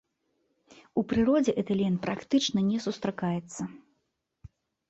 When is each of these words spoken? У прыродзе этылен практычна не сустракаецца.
У 1.01 1.03
прыродзе 1.11 1.51
этылен 1.63 1.95
практычна 2.07 2.59
не 2.71 2.77
сустракаецца. 2.87 3.61